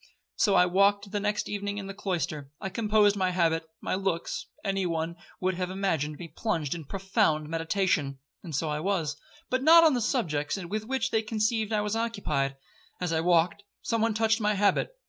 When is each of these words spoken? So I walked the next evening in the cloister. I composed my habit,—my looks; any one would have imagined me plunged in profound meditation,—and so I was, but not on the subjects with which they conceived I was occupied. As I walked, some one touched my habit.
So 0.35 0.55
I 0.55 0.65
walked 0.65 1.11
the 1.11 1.19
next 1.19 1.47
evening 1.47 1.77
in 1.77 1.85
the 1.85 1.93
cloister. 1.93 2.51
I 2.59 2.69
composed 2.69 3.15
my 3.15 3.29
habit,—my 3.29 3.93
looks; 3.93 4.47
any 4.63 4.87
one 4.87 5.15
would 5.39 5.53
have 5.53 5.69
imagined 5.69 6.17
me 6.17 6.27
plunged 6.27 6.73
in 6.73 6.85
profound 6.85 7.47
meditation,—and 7.47 8.55
so 8.55 8.67
I 8.69 8.79
was, 8.79 9.15
but 9.51 9.61
not 9.61 9.83
on 9.83 9.93
the 9.93 10.01
subjects 10.01 10.57
with 10.57 10.85
which 10.87 11.11
they 11.11 11.21
conceived 11.21 11.71
I 11.71 11.81
was 11.81 11.95
occupied. 11.95 12.55
As 12.99 13.13
I 13.13 13.21
walked, 13.21 13.61
some 13.83 14.01
one 14.01 14.15
touched 14.15 14.41
my 14.41 14.55
habit. 14.55 14.91